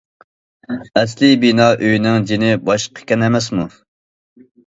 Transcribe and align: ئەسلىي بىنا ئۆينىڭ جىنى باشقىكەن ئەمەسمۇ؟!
ئەسلىي 1.01 1.37
بىنا 1.43 1.67
ئۆينىڭ 1.89 2.25
جىنى 2.33 2.49
باشقىكەن 2.71 3.27
ئەمەسمۇ؟! 3.29 3.69